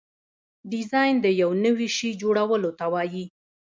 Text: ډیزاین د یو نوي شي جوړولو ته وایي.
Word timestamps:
ډیزاین 0.71 1.15
د 1.21 1.27
یو 1.41 1.51
نوي 1.65 1.89
شي 1.97 2.09
جوړولو 2.21 2.71
ته 2.79 2.85
وایي. 2.93 3.25